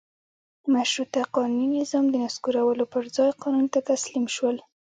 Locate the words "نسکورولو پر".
2.23-3.03